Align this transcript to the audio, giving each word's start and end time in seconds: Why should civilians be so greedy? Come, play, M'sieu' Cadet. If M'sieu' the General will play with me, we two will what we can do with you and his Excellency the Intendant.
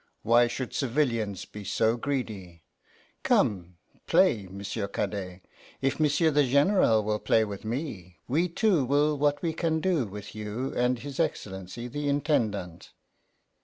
Why 0.23 0.47
should 0.47 0.73
civilians 0.73 1.45
be 1.45 1.63
so 1.63 1.95
greedy? 1.95 2.63
Come, 3.21 3.77
play, 4.07 4.47
M'sieu' 4.47 4.87
Cadet. 4.87 5.41
If 5.79 5.99
M'sieu' 5.99 6.31
the 6.31 6.43
General 6.43 7.03
will 7.03 7.19
play 7.19 7.45
with 7.45 7.63
me, 7.63 8.17
we 8.27 8.49
two 8.49 8.83
will 8.83 9.15
what 9.15 9.39
we 9.43 9.53
can 9.53 9.79
do 9.79 10.07
with 10.07 10.33
you 10.33 10.73
and 10.73 10.97
his 10.97 11.19
Excellency 11.19 11.87
the 11.87 12.09
Intendant. 12.09 12.93